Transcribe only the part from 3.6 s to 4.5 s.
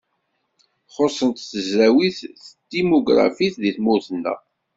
deg tmurt-nneɣ.